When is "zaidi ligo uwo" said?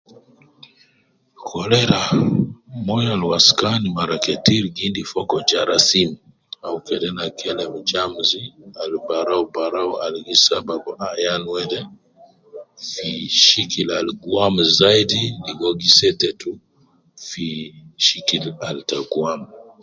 14.79-15.79